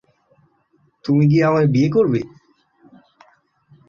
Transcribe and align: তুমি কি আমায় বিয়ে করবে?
তুমি 1.05 1.23
কি 1.27 1.37
আমায় 1.43 1.69
বিয়ে 1.73 1.89
করবে? 1.89 2.21